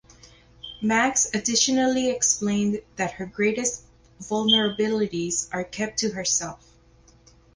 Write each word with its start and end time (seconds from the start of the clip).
Max 0.81 1.29
additionally 1.31 2.09
explained 2.09 2.81
that 2.95 3.11
her 3.11 3.27
greatest 3.27 3.83
vulnerabilities 4.19 5.47
are 5.51 5.63
kept 5.63 5.99
to 5.99 6.09
herself. 6.09 6.73